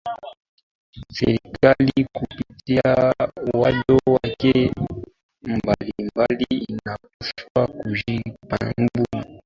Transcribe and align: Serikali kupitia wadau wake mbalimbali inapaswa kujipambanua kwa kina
Serikali 1.15 2.03
kupitia 2.15 3.13
wadau 3.53 3.99
wake 4.13 4.71
mbalimbali 5.43 6.45
inapaswa 6.49 7.67
kujipambanua 7.67 9.05
kwa 9.11 9.23
kina 9.23 9.39